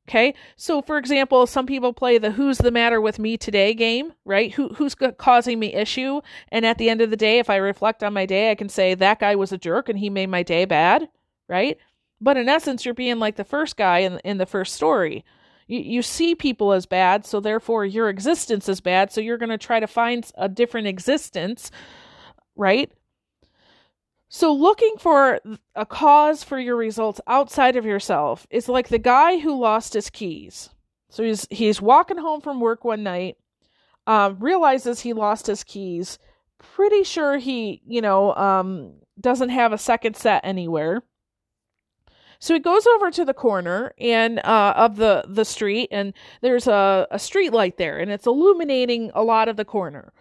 Okay? 0.09 0.35
So 0.57 0.83
for 0.83 0.99
example, 0.99 1.47
some 1.47 1.67
people 1.67 1.93
play 1.93 2.19
the 2.19 2.31
who's 2.31 2.59
the 2.59 2.71
matter 2.71 3.01
with 3.01 3.19
me 3.19 3.37
today 3.37 3.75
game, 3.75 4.13
right? 4.25 4.53
Who 4.55 4.69
who's 4.69 4.95
causing 5.19 5.59
me 5.59 5.75
issue? 5.75 6.21
And 6.51 6.65
at 6.65 6.79
the 6.79 6.89
end 6.89 7.01
of 7.01 7.11
the 7.11 7.17
day, 7.17 7.39
if 7.39 7.51
I 7.51 7.57
reflect 7.57 8.05
on 8.05 8.13
my 8.13 8.27
day, 8.27 8.51
I 8.51 8.55
can 8.55 8.69
say 8.69 8.95
that 8.95 9.19
guy 9.21 9.35
was 9.35 9.53
a 9.53 9.59
jerk 9.59 9.89
and 9.89 9.99
he 9.99 10.11
made 10.11 10.29
my 10.29 10.43
day 10.43 10.65
bad, 10.65 11.09
right? 11.49 11.79
But 12.21 12.37
in 12.37 12.49
essence, 12.49 12.85
you're 12.85 12.95
being 12.95 13.19
like 13.19 13.37
the 13.37 13.45
first 13.45 13.77
guy 13.77 13.99
in 14.01 14.21
in 14.25 14.39
the 14.39 14.47
first 14.47 14.75
story 14.75 15.25
you, 15.67 15.81
you 15.81 16.03
see 16.03 16.35
people 16.35 16.73
as 16.73 16.87
bad, 16.87 17.27
so 17.27 17.41
therefore 17.41 17.85
your 17.85 18.09
existence 18.09 18.69
is 18.69 18.81
bad, 18.81 19.13
so 19.13 19.21
you're 19.21 19.39
going 19.39 19.51
to 19.51 19.59
try 19.59 19.81
to 19.81 19.87
find 19.87 20.31
a 20.37 20.49
different 20.49 20.87
existence, 20.87 21.71
right? 22.55 22.91
So, 24.29 24.53
looking 24.53 24.95
for 24.99 25.41
a 25.75 25.87
cause 25.87 26.43
for 26.43 26.59
your 26.59 26.77
results 26.77 27.21
outside 27.27 27.77
of 27.77 27.85
yourself 27.85 28.47
is 28.51 28.69
like 28.69 28.89
the 28.89 28.99
guy 28.99 29.39
who 29.39 29.59
lost 29.59 29.95
his 29.95 30.11
keys. 30.11 30.71
So 31.09 31.23
he's 31.23 31.47
he's 31.51 31.81
walking 31.81 32.19
home 32.19 32.41
from 32.41 32.61
work 32.61 32.85
one 32.85 33.03
night, 33.03 33.37
um, 34.07 34.39
realizes 34.41 35.01
he 35.01 35.13
lost 35.13 35.47
his 35.47 35.63
keys. 35.63 36.19
Pretty 36.59 37.05
sure 37.05 37.39
he, 37.39 37.83
you 37.87 38.01
know, 38.01 38.35
um, 38.35 38.95
doesn't 39.21 39.51
have 39.51 39.73
a 39.73 39.79
second 39.79 40.17
set 40.17 40.45
anywhere. 40.45 41.03
So 42.39 42.55
he 42.55 42.61
goes 42.61 42.87
over 42.87 43.11
to 43.11 43.25
the 43.25 43.35
corner 43.35 43.95
and 43.99 44.39
uh, 44.41 44.75
of 44.77 44.97
the 44.97 45.25
the 45.29 45.45
street, 45.45 45.89
and 45.91 46.13
there's 46.41 46.67
a 46.67 47.07
a 47.11 47.19
street 47.19 47.53
light 47.53 47.77
there, 47.77 47.99
and 47.99 48.11
it's 48.11 48.27
illuminating 48.27 49.11
a 49.15 49.23
lot 49.23 49.49
of 49.49 49.57
the 49.57 49.65
corner. 49.65 50.13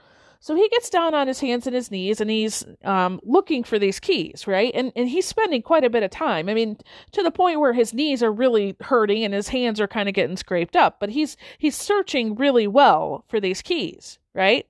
So 0.46 0.56
he 0.56 0.70
gets 0.70 0.92
down 0.92 1.16
on 1.16 1.28
his 1.28 1.40
hands 1.40 1.66
and 1.66 1.76
his 1.76 1.90
knees 1.90 2.22
and 2.22 2.30
he's 2.30 2.64
um, 2.84 3.20
looking 3.24 3.64
for 3.64 3.80
these 3.80 4.00
keys, 4.00 4.46
right? 4.46 4.72
And 4.76 4.92
and 4.96 5.10
he's 5.10 5.26
spending 5.26 5.64
quite 5.64 5.84
a 5.84 5.90
bit 5.90 6.04
of 6.04 6.12
time. 6.12 6.50
I 6.50 6.54
mean, 6.54 6.78
to 7.14 7.24
the 7.24 7.32
point 7.32 7.60
where 7.60 7.74
his 7.74 7.96
knees 7.96 8.22
are 8.22 8.32
really 8.32 8.76
hurting 8.82 9.24
and 9.24 9.34
his 9.34 9.48
hands 9.48 9.82
are 9.82 9.88
kind 9.88 10.08
of 10.08 10.14
getting 10.14 10.38
scraped 10.38 10.76
up. 10.76 11.00
But 11.00 11.10
he's 11.10 11.36
he's 11.58 11.76
searching 11.76 12.36
really 12.36 12.68
well 12.68 13.26
for 13.28 13.40
these 13.40 13.64
keys, 13.64 14.20
right? 14.36 14.68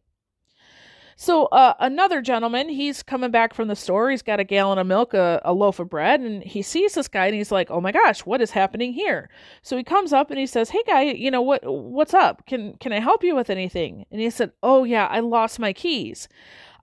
So 1.17 1.45
uh, 1.45 1.75
another 1.79 2.21
gentleman, 2.21 2.67
he's 2.67 3.01
coming 3.01 3.31
back 3.31 3.53
from 3.53 3.69
the 3.69 3.75
store. 3.75 4.11
He's 4.11 4.21
got 4.21 4.41
a 4.41 4.43
gallon 4.43 4.77
of 4.77 4.85
milk, 4.85 5.13
a, 5.13 5.41
a, 5.45 5.53
loaf 5.53 5.79
of 5.79 5.89
bread, 5.89 6.19
and 6.19 6.43
he 6.43 6.61
sees 6.61 6.93
this 6.93 7.07
guy 7.07 7.27
and 7.27 7.35
he's 7.35 7.53
like, 7.53 7.71
"Oh 7.71 7.79
my 7.79 7.93
gosh, 7.93 8.25
what 8.25 8.41
is 8.41 8.51
happening 8.51 8.91
here?" 8.91 9.29
So 9.61 9.77
he 9.77 9.83
comes 9.83 10.11
up 10.11 10.29
and 10.29 10.37
he 10.37 10.45
says, 10.45 10.71
"Hey 10.71 10.83
guy, 10.85 11.03
you 11.03 11.31
know 11.31 11.41
what? 11.41 11.61
What's 11.63 12.13
up? 12.13 12.45
Can 12.47 12.73
can 12.79 12.91
I 12.91 12.99
help 12.99 13.23
you 13.23 13.33
with 13.33 13.49
anything?" 13.49 14.05
And 14.11 14.19
he 14.19 14.29
said, 14.29 14.51
"Oh 14.61 14.83
yeah, 14.83 15.07
I 15.07 15.21
lost 15.21 15.57
my 15.57 15.71
keys. 15.71 16.27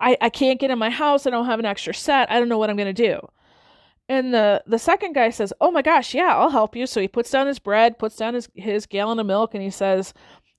I 0.01 0.17
I 0.21 0.31
can't 0.31 0.59
get 0.61 0.71
in 0.71 0.79
my 0.79 0.91
house. 0.91 1.27
I 1.27 1.31
don't 1.31 1.47
have 1.47 1.59
an 1.59 1.67
extra 1.67 1.93
set. 1.93 2.31
I 2.31 2.39
don't 2.39 2.49
know 2.49 2.59
what 2.59 2.71
I'm 2.71 2.77
gonna 2.77 2.95
do." 2.95 3.29
And 4.09 4.33
the 4.35 4.63
the 4.67 4.79
second 4.79 5.13
guy 5.15 5.29
says, 5.31 5.53
"Oh 5.61 5.71
my 5.71 5.83
gosh, 5.83 6.15
yeah, 6.15 6.35
I'll 6.37 6.51
help 6.51 6.75
you." 6.75 6.87
So 6.87 7.01
he 7.03 7.09
puts 7.09 7.31
down 7.31 7.47
his 7.47 7.59
bread, 7.59 7.99
puts 7.99 8.17
down 8.17 8.33
his 8.35 8.49
his 8.55 8.87
gallon 8.87 9.19
of 9.19 9.27
milk, 9.27 9.55
and 9.55 9.63
he 9.63 9.71
says, 9.71 10.15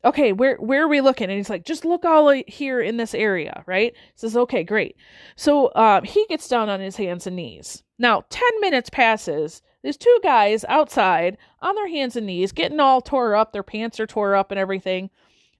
okay, 0.05 0.33
where 0.33 0.57
where 0.57 0.83
are 0.83 0.87
we 0.87 1.01
looking? 1.01 1.29
And 1.29 1.37
he's 1.37 1.49
like, 1.49 1.65
just 1.65 1.85
look 1.85 2.05
all 2.05 2.29
here 2.47 2.81
in 2.81 2.97
this 2.97 3.13
area, 3.13 3.63
right? 3.65 3.93
Says, 4.15 4.35
okay, 4.35 4.63
great. 4.63 4.95
So 5.35 5.71
um, 5.75 6.03
he 6.03 6.25
gets 6.27 6.47
down 6.47 6.69
on 6.69 6.79
his 6.79 6.95
hands 6.95 7.27
and 7.27 7.35
knees. 7.35 7.83
Now, 7.99 8.23
ten 8.29 8.51
minutes 8.61 8.89
passes. 8.89 9.61
There's 9.81 9.97
two 9.97 10.19
guys 10.23 10.63
outside 10.69 11.37
on 11.61 11.75
their 11.75 11.89
hands 11.89 12.15
and 12.15 12.25
knees, 12.25 12.53
getting 12.53 12.79
all 12.79 13.01
tore 13.01 13.35
up. 13.35 13.51
Their 13.51 13.63
pants 13.63 13.99
are 13.99 14.07
tore 14.07 14.35
up 14.35 14.51
and 14.51 14.59
everything, 14.59 15.09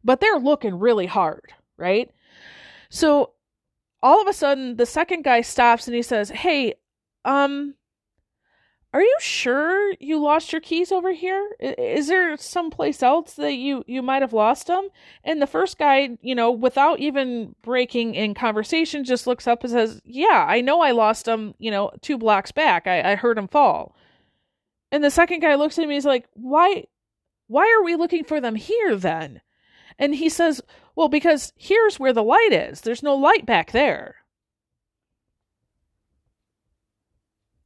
but 0.04 0.22
they're 0.22 0.40
looking 0.40 0.80
really 0.80 1.08
hard, 1.08 1.54
right? 1.78 2.10
So 2.90 3.32
all 4.02 4.22
of 4.22 4.28
a 4.28 4.34
sudden, 4.34 4.78
the 4.78 4.86
second 4.86 5.24
guy 5.24 5.42
stops 5.42 5.88
and 5.88 5.96
he 5.96 6.02
says, 6.02 6.30
"Hey, 6.30 6.76
um, 7.26 7.76
are 8.94 9.02
you 9.02 9.16
sure 9.20 9.94
you 10.00 10.22
lost 10.22 10.52
your 10.52 10.62
keys 10.62 10.92
over 10.92 11.12
here? 11.12 11.50
Is 11.60 12.08
there 12.10 12.38
someplace 12.38 13.02
else 13.02 13.34
that 13.34 13.56
you 13.56 13.84
you 13.88 14.04
might 14.04 14.22
have 14.22 14.34
lost 14.34 14.68
them? 14.68 14.90
And 15.24 15.42
the 15.42 15.48
first 15.48 15.80
guy, 15.80 16.18
you 16.22 16.36
know, 16.36 16.52
without 16.52 17.00
even 17.00 17.56
breaking 17.64 18.14
in 18.14 18.36
conversation, 18.36 19.04
just 19.04 19.26
looks 19.26 19.48
up 19.48 19.64
and 19.64 19.74
says, 19.74 20.00
"Yeah, 20.06 20.46
I 20.48 20.62
know 20.62 20.82
I 20.82 20.92
lost 20.92 21.26
them. 21.26 21.56
You 21.58 21.72
know, 21.72 21.92
two 22.02 22.20
blocks 22.20 22.52
back. 22.52 22.86
I, 22.86 23.14
I 23.14 23.16
heard 23.16 23.38
them 23.38 23.48
fall." 23.48 23.96
And 24.92 25.04
the 25.04 25.10
second 25.10 25.40
guy 25.40 25.56
looks 25.56 25.80
at 25.80 25.88
me. 25.88 25.96
He's 25.96 26.06
like, 26.06 26.28
"Why? 26.34 26.86
Why 27.48 27.64
are 27.80 27.84
we 27.84 27.96
looking 27.96 28.24
for 28.24 28.40
them 28.40 28.56
here 28.56 28.96
then?" 28.96 29.42
And 29.98 30.14
he 30.14 30.30
says, 30.30 30.62
"Well, 30.96 31.10
because 31.10 31.52
here's 31.58 32.00
where 32.00 32.14
the 32.14 32.24
light 32.24 32.52
is. 32.52 32.82
There's 32.82 33.02
no 33.04 33.16
light 33.16 33.48
back 33.48 33.72
there." 33.72 34.18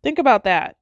Think 0.04 0.20
about 0.20 0.46
that. 0.46 0.77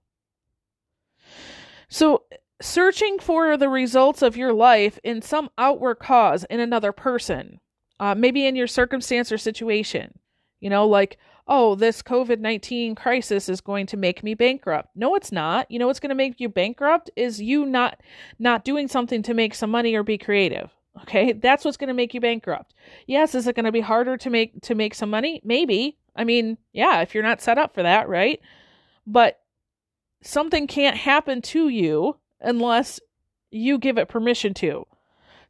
So, 1.96 2.24
searching 2.62 3.20
for 3.20 3.56
the 3.56 3.70
results 3.70 4.22
of 4.22 4.36
your 4.36 4.52
life 4.52 5.00
in 5.02 5.22
some 5.22 5.50
outward 5.58 5.96
cause 5.96 6.44
in 6.50 6.60
another 6.60 6.92
person, 6.92 7.62
uh, 8.02 8.14
maybe 8.14 8.46
in 8.46 8.58
your 8.58 8.68
circumstance 8.68 9.32
or 9.32 9.38
situation, 9.38 10.20
you 10.60 10.70
know, 10.70 10.86
like, 10.86 11.18
oh, 11.48 11.76
this 11.76 12.02
COVID 12.02 12.42
19 12.42 12.96
crisis 12.96 13.48
is 13.48 13.62
going 13.62 13.86
to 13.86 13.96
make 13.96 14.26
me 14.26 14.34
bankrupt. 14.34 14.90
No, 14.94 15.16
it's 15.16 15.32
not. 15.32 15.72
You 15.72 15.80
know 15.80 15.88
what's 15.88 16.02
going 16.02 16.10
to 16.10 16.16
make 16.16 16.42
you 16.42 16.50
bankrupt 16.50 17.12
is 17.16 17.42
you 17.42 17.66
not 17.66 18.02
not 18.40 18.66
doing 18.66 18.90
something 18.90 19.24
to 19.24 19.34
make 19.34 19.56
some 19.56 19.72
money 19.72 19.96
or 19.96 20.04
be 20.04 20.18
creative. 20.18 20.72
Okay? 21.04 21.32
That's 21.32 21.64
what's 21.64 21.78
going 21.78 21.88
to 21.88 21.94
make 21.94 22.14
you 22.14 22.20
bankrupt. 22.20 22.74
Yes, 23.08 23.36
is 23.36 23.48
it 23.48 23.56
going 23.56 23.68
to 23.68 23.72
be 23.72 23.80
harder 23.80 24.18
to 24.18 24.30
make 24.30 24.60
to 24.64 24.76
make 24.76 24.96
some 24.96 25.10
money? 25.10 25.40
Maybe. 25.46 25.98
I 26.14 26.26
mean, 26.26 26.58
yeah, 26.74 27.00
if 27.04 27.14
you're 27.14 27.24
not 27.24 27.42
set 27.42 27.58
up 27.58 27.74
for 27.74 27.84
that, 27.84 28.10
right? 28.10 28.42
But 29.08 29.40
something 30.26 30.68
can't 30.68 30.98
happen 30.98 31.42
to 31.42 31.70
you 31.70 32.18
unless 32.42 33.00
you 33.52 33.78
give 33.78 33.98
it 33.98 34.10
permission 34.10 34.54
to. 34.56 34.86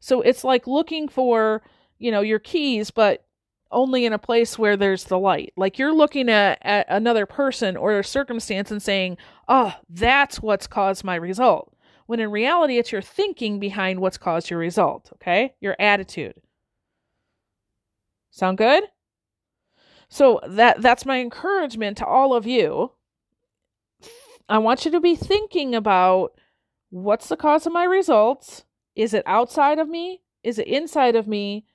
So 0.00 0.20
it's 0.20 0.44
like 0.44 0.66
looking 0.66 1.08
for, 1.08 1.62
you 1.98 2.10
know, 2.10 2.20
your 2.20 2.38
keys, 2.38 2.90
but 2.90 3.24
only 3.70 4.04
in 4.04 4.12
a 4.12 4.18
place 4.18 4.58
where 4.58 4.76
there's 4.76 5.04
the 5.04 5.18
light. 5.18 5.52
Like 5.56 5.78
you're 5.78 5.94
looking 5.94 6.28
at, 6.28 6.58
at 6.62 6.86
another 6.88 7.26
person 7.26 7.76
or 7.76 7.98
a 7.98 8.04
circumstance 8.04 8.70
and 8.70 8.82
saying, 8.82 9.16
oh, 9.48 9.74
that's 9.88 10.40
what's 10.40 10.66
caused 10.66 11.04
my 11.04 11.16
result. 11.16 11.72
When 12.06 12.20
in 12.20 12.30
reality, 12.30 12.78
it's 12.78 12.92
your 12.92 13.02
thinking 13.02 13.58
behind 13.58 13.98
what's 14.00 14.18
caused 14.18 14.50
your 14.50 14.60
result, 14.60 15.10
okay? 15.14 15.54
Your 15.60 15.74
attitude. 15.80 16.34
Sound 18.30 18.58
good? 18.58 18.84
So 20.08 20.40
that 20.46 20.82
that's 20.82 21.04
my 21.04 21.20
encouragement 21.20 21.96
to 21.98 22.06
all 22.06 22.34
of 22.34 22.46
you 22.46 22.92
I 24.48 24.58
want 24.58 24.84
you 24.84 24.90
to 24.92 25.00
be 25.00 25.16
thinking 25.16 25.74
about 25.74 26.32
what's 26.90 27.28
the 27.28 27.36
cause 27.36 27.66
of 27.66 27.72
my 27.72 27.84
results? 27.84 28.64
Is 28.94 29.12
it 29.12 29.24
outside 29.26 29.78
of 29.78 29.88
me? 29.88 30.22
Is 30.42 30.58
it 30.58 30.68
inside 30.68 31.16
of 31.16 31.26
me? 31.26 31.66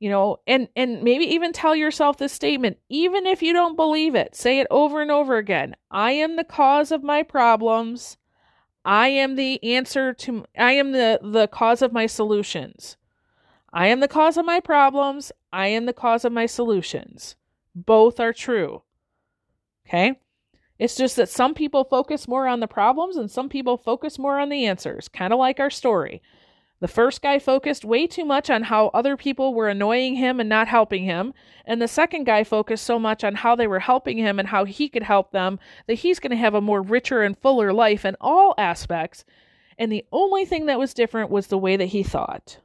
You 0.00 0.10
know, 0.10 0.38
and 0.46 0.68
and 0.76 1.02
maybe 1.02 1.24
even 1.24 1.52
tell 1.52 1.74
yourself 1.74 2.18
this 2.18 2.32
statement 2.32 2.78
even 2.88 3.26
if 3.26 3.42
you 3.42 3.52
don't 3.52 3.76
believe 3.76 4.14
it. 4.14 4.34
Say 4.34 4.60
it 4.60 4.66
over 4.70 5.02
and 5.02 5.10
over 5.10 5.36
again. 5.36 5.74
I 5.90 6.12
am 6.12 6.36
the 6.36 6.44
cause 6.44 6.92
of 6.92 7.02
my 7.02 7.22
problems. 7.22 8.16
I 8.84 9.08
am 9.08 9.36
the 9.36 9.62
answer 9.62 10.14
to 10.14 10.44
I 10.56 10.72
am 10.72 10.92
the 10.92 11.18
the 11.22 11.48
cause 11.48 11.82
of 11.82 11.92
my 11.92 12.06
solutions. 12.06 12.96
I 13.72 13.88
am 13.88 14.00
the 14.00 14.08
cause 14.08 14.36
of 14.36 14.46
my 14.46 14.60
problems. 14.60 15.30
I 15.52 15.66
am 15.68 15.86
the 15.86 15.92
cause 15.92 16.24
of 16.24 16.32
my 16.32 16.46
solutions. 16.46 17.36
Both 17.74 18.18
are 18.18 18.32
true. 18.32 18.82
Okay? 19.86 20.18
It's 20.78 20.96
just 20.96 21.16
that 21.16 21.28
some 21.28 21.54
people 21.54 21.84
focus 21.84 22.28
more 22.28 22.46
on 22.46 22.60
the 22.60 22.68
problems 22.68 23.16
and 23.16 23.30
some 23.30 23.48
people 23.48 23.76
focus 23.76 24.18
more 24.18 24.38
on 24.38 24.48
the 24.48 24.64
answers, 24.66 25.08
kind 25.08 25.32
of 25.32 25.38
like 25.38 25.58
our 25.58 25.70
story. 25.70 26.22
The 26.80 26.86
first 26.86 27.22
guy 27.22 27.40
focused 27.40 27.84
way 27.84 28.06
too 28.06 28.24
much 28.24 28.48
on 28.50 28.64
how 28.64 28.88
other 28.94 29.16
people 29.16 29.52
were 29.52 29.68
annoying 29.68 30.14
him 30.14 30.38
and 30.38 30.48
not 30.48 30.68
helping 30.68 31.02
him, 31.04 31.34
and 31.64 31.82
the 31.82 31.88
second 31.88 32.24
guy 32.24 32.44
focused 32.44 32.84
so 32.84 33.00
much 33.00 33.24
on 33.24 33.34
how 33.34 33.56
they 33.56 33.66
were 33.66 33.80
helping 33.80 34.16
him 34.16 34.38
and 34.38 34.48
how 34.48 34.64
he 34.64 34.88
could 34.88 35.02
help 35.02 35.32
them 35.32 35.58
that 35.88 35.94
he's 35.94 36.20
going 36.20 36.30
to 36.30 36.36
have 36.36 36.54
a 36.54 36.60
more 36.60 36.80
richer 36.80 37.22
and 37.22 37.36
fuller 37.36 37.72
life 37.72 38.04
in 38.04 38.16
all 38.20 38.54
aspects. 38.56 39.24
And 39.76 39.90
the 39.90 40.04
only 40.12 40.44
thing 40.44 40.66
that 40.66 40.78
was 40.78 40.94
different 40.94 41.30
was 41.30 41.48
the 41.48 41.58
way 41.58 41.76
that 41.76 41.86
he 41.86 42.04
thought. 42.04 42.58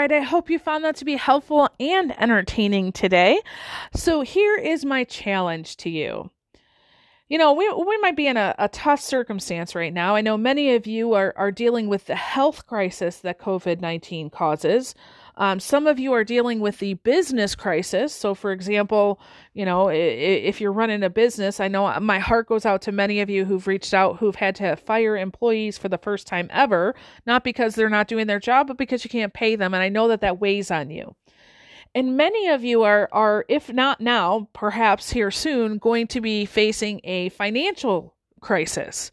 Right, 0.00 0.12
I 0.12 0.20
hope 0.20 0.48
you 0.48 0.58
found 0.58 0.84
that 0.84 0.96
to 0.96 1.04
be 1.04 1.16
helpful 1.16 1.68
and 1.78 2.18
entertaining 2.18 2.90
today. 2.90 3.38
So, 3.94 4.22
here 4.22 4.56
is 4.56 4.84
my 4.84 5.04
challenge 5.04 5.76
to 5.78 5.90
you. 5.90 6.30
You 7.28 7.36
know, 7.36 7.52
we, 7.52 7.70
we 7.70 7.98
might 7.98 8.16
be 8.16 8.26
in 8.26 8.38
a, 8.38 8.54
a 8.58 8.68
tough 8.68 9.00
circumstance 9.00 9.74
right 9.74 9.92
now. 9.92 10.16
I 10.16 10.22
know 10.22 10.38
many 10.38 10.74
of 10.74 10.86
you 10.86 11.12
are, 11.12 11.34
are 11.36 11.52
dealing 11.52 11.88
with 11.88 12.06
the 12.06 12.16
health 12.16 12.66
crisis 12.66 13.18
that 13.18 13.38
COVID 13.38 13.80
19 13.80 14.30
causes. 14.30 14.94
Um, 15.40 15.58
some 15.58 15.86
of 15.86 15.98
you 15.98 16.12
are 16.12 16.22
dealing 16.22 16.60
with 16.60 16.80
the 16.80 16.94
business 16.94 17.54
crisis. 17.54 18.12
So, 18.12 18.34
for 18.34 18.52
example, 18.52 19.18
you 19.54 19.64
know, 19.64 19.88
if 19.88 20.60
you're 20.60 20.70
running 20.70 21.02
a 21.02 21.08
business, 21.08 21.60
I 21.60 21.66
know 21.66 21.98
my 21.98 22.18
heart 22.18 22.46
goes 22.46 22.66
out 22.66 22.82
to 22.82 22.92
many 22.92 23.20
of 23.20 23.30
you 23.30 23.46
who've 23.46 23.66
reached 23.66 23.94
out 23.94 24.18
who've 24.18 24.34
had 24.34 24.54
to 24.56 24.76
fire 24.76 25.16
employees 25.16 25.78
for 25.78 25.88
the 25.88 25.96
first 25.96 26.26
time 26.26 26.48
ever, 26.52 26.94
not 27.24 27.42
because 27.42 27.74
they're 27.74 27.88
not 27.88 28.06
doing 28.06 28.26
their 28.26 28.38
job, 28.38 28.66
but 28.66 28.76
because 28.76 29.02
you 29.02 29.08
can't 29.08 29.32
pay 29.32 29.56
them. 29.56 29.72
And 29.72 29.82
I 29.82 29.88
know 29.88 30.08
that 30.08 30.20
that 30.20 30.40
weighs 30.40 30.70
on 30.70 30.90
you. 30.90 31.16
And 31.94 32.18
many 32.18 32.48
of 32.48 32.62
you 32.62 32.82
are, 32.82 33.08
are, 33.10 33.46
if 33.48 33.72
not 33.72 33.98
now, 33.98 34.46
perhaps 34.52 35.10
here 35.10 35.30
soon, 35.30 35.78
going 35.78 36.06
to 36.08 36.20
be 36.20 36.44
facing 36.44 37.00
a 37.02 37.30
financial 37.30 38.14
crisis, 38.42 39.10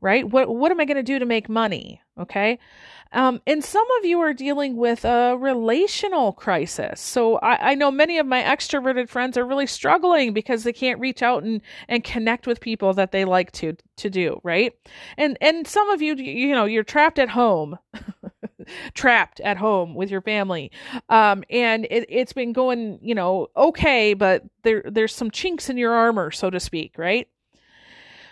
right? 0.00 0.28
What, 0.28 0.48
what 0.48 0.72
am 0.72 0.80
I 0.80 0.86
going 0.86 0.96
to 0.96 1.04
do 1.04 1.20
to 1.20 1.24
make 1.24 1.48
money? 1.48 2.02
Okay. 2.18 2.58
Um, 3.12 3.40
and 3.46 3.64
some 3.64 3.86
of 3.98 4.04
you 4.04 4.20
are 4.20 4.34
dealing 4.34 4.76
with 4.76 5.04
a 5.04 5.36
relational 5.38 6.32
crisis. 6.32 7.00
So 7.00 7.36
I, 7.36 7.70
I, 7.70 7.74
know 7.74 7.90
many 7.90 8.18
of 8.18 8.26
my 8.26 8.42
extroverted 8.42 9.08
friends 9.08 9.38
are 9.38 9.46
really 9.46 9.66
struggling 9.66 10.32
because 10.32 10.64
they 10.64 10.72
can't 10.72 11.00
reach 11.00 11.22
out 11.22 11.42
and, 11.42 11.62
and 11.88 12.04
connect 12.04 12.46
with 12.46 12.60
people 12.60 12.92
that 12.94 13.12
they 13.12 13.24
like 13.24 13.52
to 13.52 13.76
to 13.96 14.10
do, 14.10 14.40
right? 14.42 14.72
And 15.16 15.38
and 15.40 15.66
some 15.66 15.88
of 15.90 16.02
you, 16.02 16.14
you 16.16 16.54
know, 16.54 16.66
you're 16.66 16.84
trapped 16.84 17.18
at 17.18 17.30
home. 17.30 17.78
trapped 18.92 19.40
at 19.40 19.56
home 19.56 19.94
with 19.94 20.10
your 20.10 20.20
family 20.20 20.70
um, 21.08 21.42
and 21.48 21.86
it, 21.90 22.04
it's 22.10 22.34
been 22.34 22.52
going 22.52 22.98
you 23.00 23.14
know 23.14 23.46
okay 23.56 24.12
but 24.12 24.42
there 24.62 24.82
there's 24.84 25.14
some 25.14 25.30
chinks 25.30 25.70
in 25.70 25.78
your 25.78 25.94
armor 25.94 26.30
so 26.30 26.50
to 26.50 26.60
speak 26.60 26.92
right 26.98 27.28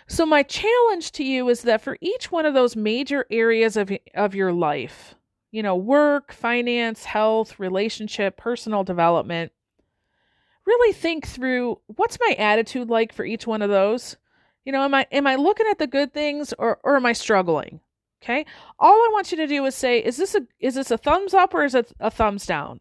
so, 0.07 0.25
my 0.25 0.41
challenge 0.43 1.11
to 1.13 1.23
you 1.23 1.49
is 1.49 1.63
that 1.63 1.81
for 1.81 1.97
each 1.99 2.31
one 2.31 2.45
of 2.45 2.53
those 2.53 2.77
major 2.77 3.25
areas 3.29 3.75
of, 3.75 3.91
of 4.15 4.33
your 4.33 4.53
life, 4.53 5.15
you 5.51 5.61
know, 5.61 5.75
work, 5.75 6.31
finance, 6.31 7.03
health, 7.03 7.59
relationship, 7.59 8.37
personal 8.37 8.85
development, 8.85 9.51
really 10.65 10.93
think 10.93 11.27
through 11.27 11.79
what's 11.87 12.19
my 12.21 12.35
attitude 12.37 12.89
like 12.89 13.11
for 13.11 13.25
each 13.25 13.45
one 13.45 13.61
of 13.61 13.69
those? 13.69 14.15
You 14.63 14.71
know, 14.71 14.83
am 14.83 14.93
I 14.93 15.07
am 15.11 15.27
I 15.27 15.35
looking 15.35 15.67
at 15.69 15.77
the 15.77 15.87
good 15.87 16.13
things 16.13 16.53
or 16.57 16.79
or 16.83 16.95
am 16.95 17.05
I 17.05 17.13
struggling? 17.13 17.81
Okay? 18.23 18.45
All 18.79 18.93
I 18.93 19.09
want 19.11 19.31
you 19.31 19.37
to 19.37 19.47
do 19.47 19.65
is 19.65 19.75
say 19.75 19.99
is 19.99 20.15
this 20.15 20.35
a 20.35 20.41
is 20.59 20.75
this 20.75 20.91
a 20.91 20.97
thumbs 20.97 21.33
up 21.33 21.53
or 21.53 21.65
is 21.65 21.75
it 21.75 21.91
a 21.99 22.09
thumbs 22.09 22.45
down? 22.45 22.79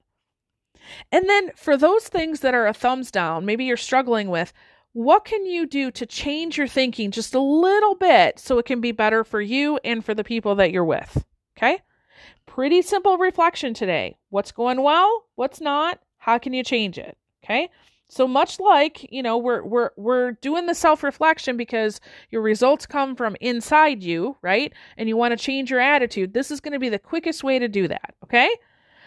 And 1.10 1.28
then 1.28 1.50
for 1.56 1.76
those 1.76 2.06
things 2.06 2.40
that 2.40 2.54
are 2.54 2.66
a 2.68 2.72
thumbs 2.72 3.10
down, 3.10 3.44
maybe 3.44 3.64
you're 3.64 3.76
struggling 3.76 4.28
with, 4.28 4.52
what 4.96 5.26
can 5.26 5.44
you 5.44 5.66
do 5.66 5.90
to 5.90 6.06
change 6.06 6.56
your 6.56 6.66
thinking 6.66 7.10
just 7.10 7.34
a 7.34 7.38
little 7.38 7.94
bit 7.96 8.38
so 8.38 8.56
it 8.56 8.64
can 8.64 8.80
be 8.80 8.92
better 8.92 9.24
for 9.24 9.42
you 9.42 9.78
and 9.84 10.02
for 10.02 10.14
the 10.14 10.24
people 10.24 10.54
that 10.54 10.72
you're 10.72 10.86
with? 10.86 11.22
Okay? 11.58 11.80
Pretty 12.46 12.80
simple 12.80 13.18
reflection 13.18 13.74
today. 13.74 14.16
What's 14.30 14.52
going 14.52 14.82
well? 14.82 15.26
What's 15.34 15.60
not? 15.60 16.00
How 16.16 16.38
can 16.38 16.54
you 16.54 16.64
change 16.64 16.96
it? 16.96 17.18
Okay? 17.44 17.68
So 18.08 18.26
much 18.26 18.58
like, 18.58 19.06
you 19.12 19.22
know, 19.22 19.36
we're 19.36 19.62
we're 19.62 19.90
we're 19.98 20.32
doing 20.32 20.64
the 20.64 20.74
self-reflection 20.74 21.58
because 21.58 22.00
your 22.30 22.40
results 22.40 22.86
come 22.86 23.16
from 23.16 23.36
inside 23.42 24.02
you, 24.02 24.38
right? 24.40 24.72
And 24.96 25.10
you 25.10 25.16
want 25.18 25.32
to 25.32 25.44
change 25.44 25.70
your 25.70 25.80
attitude. 25.80 26.32
This 26.32 26.50
is 26.50 26.60
going 26.60 26.72
to 26.72 26.78
be 26.78 26.88
the 26.88 26.98
quickest 26.98 27.44
way 27.44 27.58
to 27.58 27.68
do 27.68 27.86
that, 27.86 28.14
okay? 28.24 28.48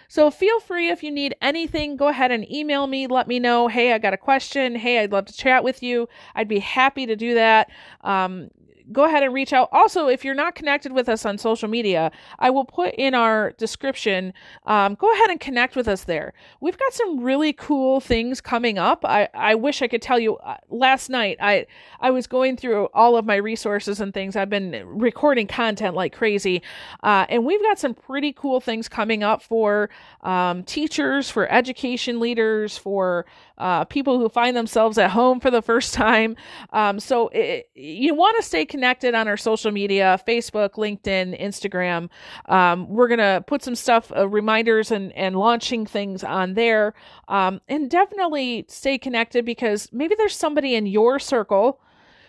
So 0.10 0.32
feel 0.32 0.60
free 0.60 0.89
if 0.89 1.04
you 1.04 1.12
need 1.12 1.36
anything, 1.39 1.96
go 1.96 2.08
ahead 2.08 2.32
and 2.32 2.51
email 2.51 2.88
me. 2.88 3.06
Let 3.06 3.28
me 3.28 3.39
know, 3.39 3.68
hey, 3.68 3.94
I 3.94 4.00
got 4.00 4.12
a 4.12 4.18
question. 4.18 4.75
Hey, 4.75 5.00
I'd 5.00 5.12
love 5.12 5.25
to 5.28 5.34
chat 5.34 5.63
with 5.63 5.84
you. 5.84 6.10
I'd 6.34 6.48
be 6.48 6.58
happy 6.58 7.06
to 7.06 7.16
do 7.16 7.36
that. 7.36 7.70
Um, 8.01 8.50
go 8.91 9.05
ahead 9.05 9.24
and 9.24 9.34
reach 9.34 9.53
out. 9.53 9.69
Also, 9.72 10.08
if 10.08 10.25
you're 10.25 10.36
not 10.36 10.55
connected 10.55 10.91
with 10.91 11.10
us 11.10 11.25
on 11.25 11.38
social 11.38 11.67
media, 11.67 12.12
I 12.39 12.50
will 12.50 12.65
put 12.65 12.93
in 12.96 13.13
our 13.13 13.51
description. 13.51 14.34
Um, 14.65 14.96
go 14.96 15.12
ahead 15.13 15.29
and 15.29 15.39
connect 15.39 15.75
with 15.75 15.88
us 15.88 16.03
there. 16.03 16.34
We've 16.62 16.77
got 16.77 16.93
some 16.93 17.22
really 17.22 17.53
cool 17.53 18.00
things 18.00 18.41
coming 18.41 18.77
up. 18.77 19.05
I, 19.05 19.29
I 19.34 19.55
wish 19.55 19.81
I 19.81 19.88
could 19.88 20.01
tell 20.01 20.19
you. 20.19 20.38
Uh, 20.38 20.58
last 20.69 21.10
night, 21.10 21.38
I 21.41 21.65
I 22.00 22.12
was 22.12 22.27
going 22.27 22.58
through 22.58 22.88
all 22.93 23.17
of 23.17 23.25
my 23.25 23.36
resources 23.36 24.00
and 24.00 24.13
things. 24.13 24.36
I've 24.36 24.50
been 24.50 24.84
recording 24.86 25.48
content 25.48 25.96
like 25.96 26.13
crazy, 26.13 26.62
uh, 27.03 27.25
and 27.29 27.46
we've 27.46 27.62
got 27.62 27.79
some 27.79 27.93
pretty 27.93 28.34
cool 28.34 28.60
things 28.60 28.88
coming 28.88 29.24
up 29.24 29.41
for 29.41 29.89
um, 30.22 30.63
teachers, 30.63 31.29
for 31.29 31.50
education 31.51 32.19
leaders, 32.19 32.77
for 32.77 33.25
uh, 33.58 33.86
people 33.86 34.19
who 34.19 34.29
find 34.29 34.55
themselves 34.55 34.98
at 34.98 35.12
home 35.12 35.39
for 35.39 35.51
the 35.51 35.62
first 35.62 35.93
time. 36.00 36.36
Um, 36.72 37.00
so 37.00 37.27
it, 37.29 37.69
you 37.75 38.15
want 38.15 38.38
to 38.38 38.43
stay 38.43 38.65
connected 38.80 39.14
on 39.14 39.28
our 39.28 39.36
social 39.36 39.72
media 39.72 40.18
Facebook, 40.26 40.76
LinkedIn, 40.76 41.38
Instagram. 41.38 42.10
Um, 42.46 42.88
we're 42.88 43.10
going 43.10 43.18
to 43.20 43.44
put 43.46 43.62
some 43.62 43.76
stuff, 43.76 44.10
uh, 44.16 44.26
reminders, 44.26 44.90
and, 44.90 45.12
and 45.18 45.36
launching 45.36 45.86
things 45.86 46.24
on 46.24 46.54
there. 46.54 46.94
Um, 47.28 47.60
and 47.68 47.90
definitely 47.90 48.64
stay 48.70 48.98
connected 48.98 49.44
because 49.44 49.90
maybe 49.92 50.16
there's 50.16 50.34
somebody 50.34 50.76
in 50.76 50.86
your 50.86 51.20
circle 51.20 51.82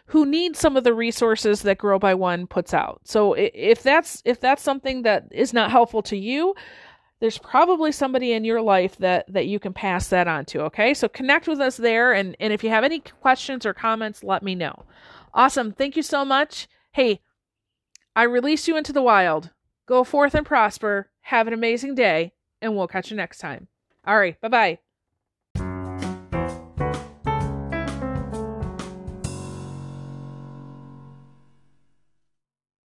who 0.07 0.27
needs 0.27 0.59
some 0.59 0.77
of 0.77 0.83
the 0.83 0.93
resources 0.93 1.63
that 1.63 1.79
Grow 1.79 2.01
by 2.01 2.15
One 2.15 2.49
puts 2.49 2.75
out. 2.75 3.01
So 3.05 3.35
if 3.35 3.85
that's 3.85 4.21
if 4.25 4.41
that's 4.41 4.61
something 4.61 5.03
that 5.03 5.29
is 5.31 5.53
not 5.53 5.71
helpful 5.71 6.03
to 6.03 6.17
you, 6.17 6.57
there's 7.21 7.39
probably 7.39 7.93
somebody 7.93 8.33
in 8.33 8.45
your 8.45 8.61
life 8.61 8.97
that 8.97 9.33
that 9.33 9.47
you 9.47 9.61
can 9.61 9.73
pass 9.73 10.09
that 10.09 10.27
on 10.27 10.45
to 10.47 10.63
okay 10.63 10.95
so 10.95 11.07
connect 11.07 11.47
with 11.47 11.61
us 11.61 11.77
there 11.77 12.13
and 12.13 12.35
and 12.41 12.51
if 12.53 12.65
you 12.65 12.71
have 12.71 12.83
any 12.83 13.01
questions 13.21 13.67
or 13.67 13.75
comments 13.75 14.25
let 14.25 14.43
me 14.43 14.55
know 14.55 14.75
awesome. 15.35 15.73
Thank 15.73 15.97
you 15.97 16.03
so 16.03 16.25
much. 16.25 16.69
Hey 16.93 17.21
i 18.17 18.25
release 18.25 18.67
you 18.67 18.77
into 18.77 18.93
the 18.93 19.03
wild. 19.03 19.51
Go 19.87 20.05
forth 20.05 20.35
and 20.35 20.45
prosper. 20.45 21.11
Have 21.23 21.47
an 21.47 21.53
amazing 21.53 21.95
day 21.95 22.33
and 22.61 22.77
we'll 22.77 22.89
catch 22.89 23.11
you 23.11 23.17
next 23.17 23.39
time. 23.39 23.69
All 24.07 24.19
right. 24.19 24.41
Bye 24.41 24.49
bye 24.49 24.79